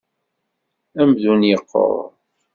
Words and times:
Amdun 1.01 1.41
yequṛ. 1.49 1.93